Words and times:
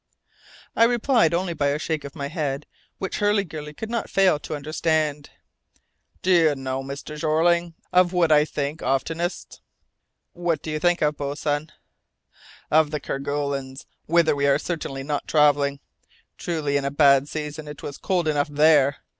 I 0.75 0.85
replied 0.85 1.31
only 1.31 1.53
by 1.53 1.67
a 1.67 1.77
shake 1.77 2.03
of 2.03 2.15
my 2.15 2.27
head, 2.27 2.65
which 2.97 3.19
Hurliguerly 3.19 3.75
could 3.75 3.91
not 3.91 4.09
fail 4.09 4.39
to 4.39 4.55
understand. 4.55 5.29
"Do 6.23 6.31
you 6.31 6.55
know, 6.55 6.81
Mr. 6.81 7.15
Jeorling, 7.19 7.75
of 7.93 8.11
what 8.11 8.31
I 8.31 8.43
think 8.43 8.81
oftenest?" 8.81 9.61
"What 10.33 10.63
do 10.63 10.71
you 10.71 10.79
think 10.79 11.03
of, 11.03 11.17
boatswain?" 11.17 11.71
"Of 12.71 12.89
the 12.89 12.99
Kerguelens, 12.99 13.85
whither 14.07 14.35
we 14.35 14.47
are 14.47 14.57
certainly 14.57 15.03
not 15.03 15.27
travelling. 15.27 15.79
Truly, 16.35 16.77
in 16.77 16.83
a 16.85 16.89
bad 16.89 17.29
season 17.29 17.67
it 17.67 17.83
was 17.83 17.99
cold 17.99 18.27
enough 18.27 18.47
there! 18.49 19.03